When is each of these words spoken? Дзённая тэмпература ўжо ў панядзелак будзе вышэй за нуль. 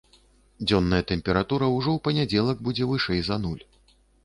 Дзённая 0.67 1.01
тэмпература 1.11 1.69
ўжо 1.75 1.89
ў 1.97 2.05
панядзелак 2.09 2.65
будзе 2.71 2.91
вышэй 2.95 3.21
за 3.31 3.41
нуль. 3.47 3.63